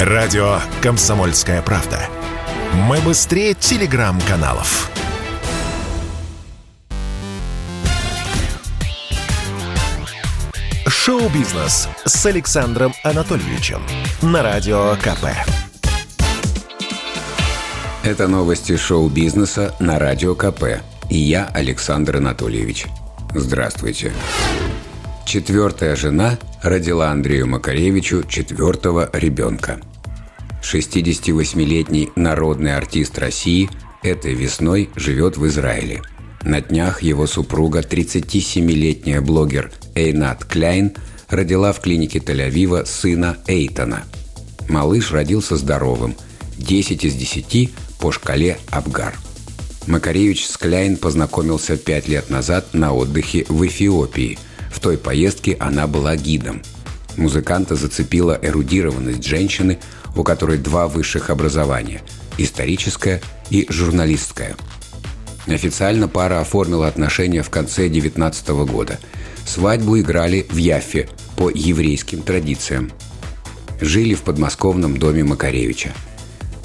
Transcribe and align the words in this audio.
Радио 0.00 0.58
«Комсомольская 0.82 1.62
правда». 1.62 1.98
Мы 2.74 2.98
быстрее 2.98 3.54
телеграм-каналов. 3.54 4.90
Шоу-бизнес 10.86 11.88
с 12.04 12.26
Александром 12.26 12.92
Анатольевичем 13.04 13.80
на 14.20 14.42
Радио 14.42 14.96
КП. 14.96 15.28
Это 18.02 18.28
новости 18.28 18.76
шоу-бизнеса 18.76 19.74
на 19.80 19.98
Радио 19.98 20.34
КП. 20.34 20.82
И 21.08 21.16
я, 21.16 21.46
Александр 21.54 22.16
Анатольевич. 22.16 22.86
Здравствуйте. 23.34 24.12
Четвертая 25.36 25.96
жена 25.96 26.38
родила 26.62 27.10
Андрею 27.10 27.46
Макаревичу 27.46 28.24
четвертого 28.26 29.10
ребенка. 29.12 29.82
68-летний 30.62 32.08
народный 32.16 32.74
артист 32.74 33.18
России 33.18 33.68
этой 34.02 34.32
весной 34.32 34.88
живет 34.96 35.36
в 35.36 35.46
Израиле. 35.46 36.00
На 36.42 36.62
днях 36.62 37.02
его 37.02 37.26
супруга, 37.26 37.80
37-летняя 37.80 39.20
блогер 39.20 39.70
Эйнат 39.94 40.46
Кляйн, 40.46 40.94
родила 41.28 41.74
в 41.74 41.80
клинике 41.80 42.18
Тель-Авива 42.18 42.86
сына 42.86 43.36
Эйтона. 43.46 44.04
Малыш 44.70 45.12
родился 45.12 45.58
здоровым, 45.58 46.14
10 46.56 47.04
из 47.04 47.12
10 47.14 47.74
по 48.00 48.10
шкале 48.10 48.56
Абгар. 48.70 49.14
Макаревич 49.86 50.46
с 50.46 50.56
Кляйн 50.56 50.96
познакомился 50.96 51.76
пять 51.76 52.08
лет 52.08 52.30
назад 52.30 52.72
на 52.72 52.94
отдыхе 52.94 53.44
в 53.50 53.66
Эфиопии– 53.66 54.38
в 54.76 54.80
той 54.80 54.98
поездке 54.98 55.56
она 55.58 55.86
была 55.86 56.16
гидом. 56.16 56.60
Музыканта 57.16 57.76
зацепила 57.76 58.38
эрудированность 58.42 59.24
женщины, 59.24 59.78
у 60.14 60.22
которой 60.22 60.58
два 60.58 60.86
высших 60.86 61.30
образования– 61.30 62.02
историческое 62.38 63.22
и 63.48 63.64
журналистское. 63.70 64.54
Официально 65.46 66.08
пара 66.08 66.42
оформила 66.42 66.88
отношения 66.88 67.42
в 67.42 67.48
конце 67.48 67.88
19 67.88 68.48
года. 68.68 68.98
Свадьбу 69.46 69.98
играли 69.98 70.46
в 70.50 70.56
Яффе 70.58 71.08
по 71.38 71.48
еврейским 71.48 72.20
традициям. 72.20 72.92
Жили 73.80 74.12
в 74.12 74.22
подмосковном 74.22 74.98
доме 74.98 75.24
Макаревича. 75.24 75.94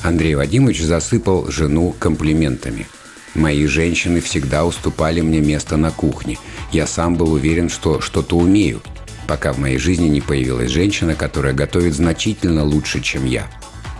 Андрей 0.03 0.35
Вадимович 0.35 0.81
засыпал 0.81 1.49
жену 1.49 1.95
комплиментами– 1.97 2.87
Мои 3.33 3.65
женщины 3.65 4.19
всегда 4.19 4.65
уступали 4.65 5.21
мне 5.21 5.39
место 5.39 5.77
на 5.77 5.91
кухне. 5.91 6.37
Я 6.71 6.85
сам 6.85 7.15
был 7.15 7.31
уверен, 7.33 7.69
что 7.69 8.01
что-то 8.01 8.37
умею, 8.37 8.81
пока 9.27 9.53
в 9.53 9.59
моей 9.59 9.77
жизни 9.77 10.09
не 10.09 10.21
появилась 10.21 10.69
женщина, 10.69 11.15
которая 11.15 11.53
готовит 11.53 11.93
значительно 11.93 12.63
лучше, 12.65 13.01
чем 13.01 13.25
я. 13.25 13.47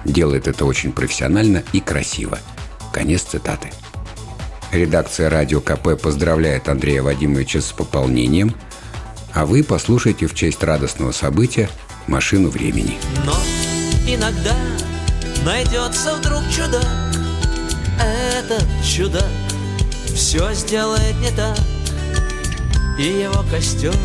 Делает 0.04 0.48
это 0.48 0.66
очень 0.66 0.92
профессионально 0.92 1.64
и 1.72 1.80
красиво. 1.80 2.40
Конец 2.92 3.22
цитаты. 3.22 3.70
Редакция 4.72 5.30
«Радио 5.30 5.62
КП» 5.62 6.02
поздравляет 6.02 6.70
Андрея 6.70 7.04
Вадимовича 7.04 7.62
с 7.62 7.72
пополнением, 7.72 8.56
а 9.34 9.46
вы 9.46 9.64
послушайте 9.64 10.28
в 10.28 10.34
честь 10.34 10.64
радостного 10.64 11.12
события 11.12 11.70
«Машину 12.08 12.50
времени». 12.50 12.98
Но 13.26 13.36
иногда 14.08 14.56
найдется 15.46 16.16
вдруг 16.16 16.42
чудак, 16.50 16.86
этот 18.00 18.66
чудак 18.84 19.30
все 20.16 20.54
сделает 20.54 21.16
не 21.20 21.32
так, 21.32 21.58
и 22.98 23.04
его 23.04 23.44
костер 23.50 23.96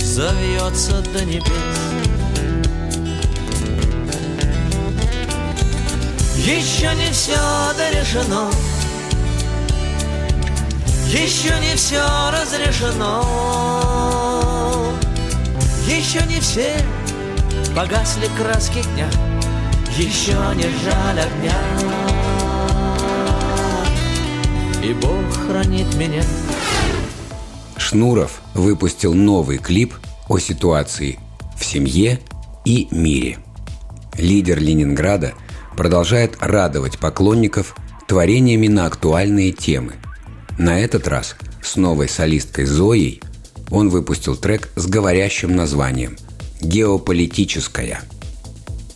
завьется 0.00 1.02
до 1.12 1.24
небес. 1.24 1.46
Еще 6.36 6.94
не 6.94 7.10
все 7.12 7.38
дорешено, 7.76 8.50
еще 11.06 11.58
не 11.60 11.76
все 11.76 12.02
разрешено, 12.30 13.24
еще 15.86 16.26
не 16.26 16.40
все 16.40 16.74
погасли 17.74 18.28
краски 18.36 18.82
дня 18.94 19.08
еще 19.98 20.32
не 20.54 20.68
жаль 20.84 21.20
огня 21.20 21.58
И 24.82 24.92
Бог 24.94 25.46
хранит 25.46 25.94
меня 25.96 26.22
Шнуров 27.76 28.40
выпустил 28.54 29.12
новый 29.12 29.58
клип 29.58 29.94
о 30.28 30.38
ситуации 30.38 31.18
в 31.58 31.64
семье 31.64 32.20
и 32.64 32.88
мире. 32.90 33.38
Лидер 34.16 34.58
Ленинграда 34.60 35.34
продолжает 35.76 36.36
радовать 36.40 36.98
поклонников 36.98 37.76
творениями 38.06 38.68
на 38.68 38.86
актуальные 38.86 39.52
темы. 39.52 39.94
На 40.58 40.80
этот 40.80 41.06
раз 41.06 41.36
с 41.62 41.76
новой 41.76 42.08
солисткой 42.08 42.64
Зоей 42.64 43.20
он 43.70 43.90
выпустил 43.90 44.36
трек 44.36 44.70
с 44.74 44.86
говорящим 44.86 45.54
названием 45.54 46.16
«Геополитическая». 46.60 48.02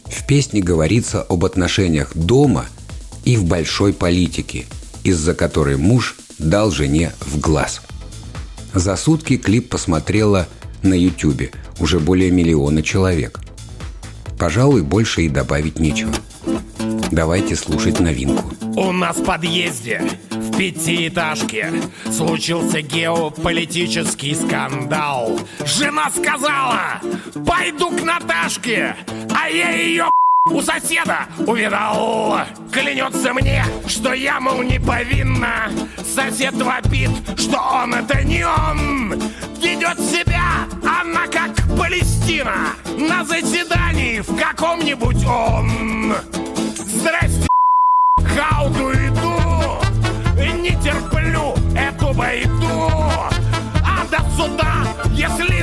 В 0.09 0.27
песне 0.27 0.61
говорится 0.61 1.23
об 1.23 1.45
отношениях 1.45 2.17
дома 2.17 2.67
и 3.25 3.37
в 3.37 3.45
большой 3.45 3.93
политике, 3.93 4.67
из-за 5.05 5.35
которой 5.35 5.77
муж 5.77 6.17
дал 6.39 6.71
жене 6.71 7.13
в 7.21 7.39
глаз. 7.39 7.83
За 8.75 8.97
сутки 8.97 9.37
клип 9.37 9.69
посмотрела 9.69 10.49
на 10.83 10.95
Ютубе 10.95 11.51
уже 11.79 11.99
более 11.99 12.31
миллиона 12.31 12.83
человек. 12.83 13.41
Пожалуй, 14.39 14.83
больше 14.83 15.23
и 15.23 15.29
добавить 15.29 15.79
нечего. 15.79 16.13
Давайте 17.11 17.57
слушать 17.57 18.01
новинку. 18.01 18.53
У 18.77 18.93
нас 18.93 19.17
в 19.17 19.25
подъезде 19.25 20.03
пятиэтажке 20.57 21.73
случился 22.11 22.81
геополитический 22.81 24.35
скандал. 24.35 25.39
Жена 25.65 26.11
сказала, 26.11 27.01
пойду 27.47 27.91
к 27.91 28.03
Наташке, 28.03 28.97
а 29.35 29.49
я 29.49 29.71
ее 29.71 30.11
у 30.51 30.63
соседа 30.63 31.27
увидал. 31.47 32.39
Клянется 32.73 33.35
мне, 33.35 33.65
что 33.87 34.13
я, 34.15 34.41
мол, 34.41 34.63
не 34.63 34.79
повинна. 34.79 35.71
Сосед 36.15 36.55
вопит, 36.55 37.11
что 37.37 37.59
он 37.59 37.95
это 37.95 38.23
не 38.23 38.45
он. 38.47 39.11
Ведет 39.61 39.99
себя 40.01 40.67
она 40.83 41.27
как 41.27 41.55
Палестина 41.77 42.75
на 42.99 43.25
заседании 43.25 44.21
в 44.21 44.37
каком-нибудь 44.37 45.25
он. 45.27 46.15
Здрасте, 46.77 47.26
Yes, 55.17 55.56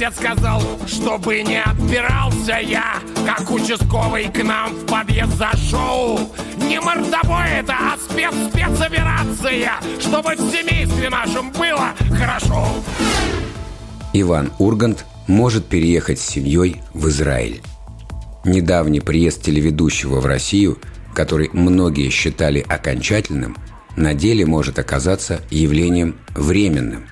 Сосед 0.00 0.16
сказал, 0.16 0.62
чтобы 0.86 1.42
не 1.42 1.60
отбирался 1.60 2.58
я, 2.58 3.02
как 3.26 3.50
участковый 3.50 4.30
к 4.30 4.42
нам 4.42 4.72
в 4.72 4.86
подъезд 4.86 5.36
зашел. 5.36 6.18
Не 6.56 6.80
мордобой 6.80 7.50
это, 7.58 7.74
а 7.78 7.98
спец-спецоперация, 7.98 9.72
чтобы 10.00 10.36
в 10.36 10.50
семействе 10.50 11.10
нашем 11.10 11.52
было 11.52 11.90
хорошо. 12.16 12.66
Иван 14.14 14.50
Ургант 14.58 15.04
может 15.26 15.66
переехать 15.66 16.18
с 16.18 16.26
семьей 16.26 16.80
в 16.94 17.08
Израиль. 17.08 17.60
Недавний 18.46 19.00
приезд 19.00 19.42
телеведущего 19.42 20.20
в 20.20 20.24
Россию, 20.24 20.78
который 21.14 21.50
многие 21.52 22.08
считали 22.08 22.64
окончательным, 22.66 23.54
на 23.96 24.14
деле 24.14 24.46
может 24.46 24.78
оказаться 24.78 25.42
явлением 25.50 26.16
временным. 26.34 27.04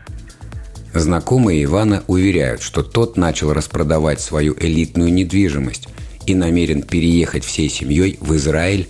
Знакомые 0.98 1.62
Ивана 1.62 2.02
уверяют, 2.08 2.60
что 2.60 2.82
тот 2.82 3.16
начал 3.16 3.52
распродавать 3.52 4.20
свою 4.20 4.56
элитную 4.58 5.12
недвижимость 5.12 5.86
и 6.26 6.34
намерен 6.34 6.82
переехать 6.82 7.44
всей 7.44 7.68
семьей 7.68 8.18
в 8.20 8.34
Израиль 8.34 8.88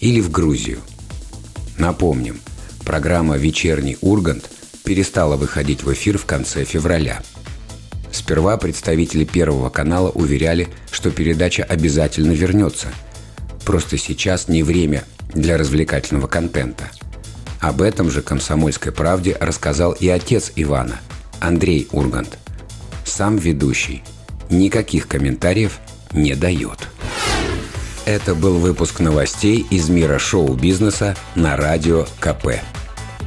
или 0.00 0.20
в 0.20 0.30
Грузию. 0.30 0.80
Напомним, 1.78 2.40
программа 2.84 3.38
«Вечерний 3.38 3.96
Ургант» 4.02 4.50
перестала 4.84 5.36
выходить 5.36 5.82
в 5.82 5.90
эфир 5.94 6.18
в 6.18 6.26
конце 6.26 6.64
февраля. 6.64 7.22
Сперва 8.12 8.58
представители 8.58 9.24
Первого 9.24 9.70
канала 9.70 10.10
уверяли, 10.10 10.68
что 10.90 11.10
передача 11.10 11.64
обязательно 11.64 12.32
вернется. 12.32 12.88
Просто 13.64 13.96
сейчас 13.96 14.48
не 14.48 14.62
время 14.62 15.04
для 15.32 15.56
развлекательного 15.56 16.26
контента. 16.26 16.90
Об 17.60 17.80
этом 17.80 18.10
же 18.10 18.20
«Комсомольской 18.20 18.92
правде» 18.92 19.34
рассказал 19.40 19.92
и 19.92 20.06
отец 20.08 20.52
Ивана, 20.54 21.00
Андрей 21.40 21.88
Ургант. 21.92 22.38
Сам 23.04 23.36
ведущий 23.36 24.02
никаких 24.50 25.08
комментариев 25.08 25.78
не 26.12 26.34
дает. 26.34 26.88
Это 28.04 28.34
был 28.34 28.58
выпуск 28.58 29.00
новостей 29.00 29.66
из 29.70 29.88
мира 29.88 30.18
шоу-бизнеса 30.18 31.16
на 31.34 31.56
радио 31.56 32.06
КП. 32.20 32.60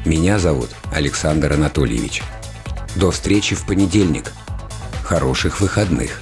Меня 0.05 0.39
зовут 0.39 0.69
Александр 0.93 1.53
Анатольевич. 1.53 2.23
До 2.95 3.11
встречи 3.11 3.55
в 3.55 3.65
понедельник. 3.65 4.31
Хороших 5.03 5.59
выходных. 5.59 6.21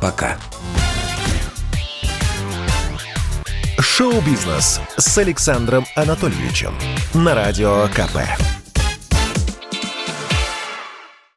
Пока. 0.00 0.36
Шоу-бизнес 3.78 4.80
с 4.96 5.18
Александром 5.18 5.86
Анатольевичем 5.96 6.74
на 7.14 7.34
Радио 7.34 7.88
КП. 7.88 8.57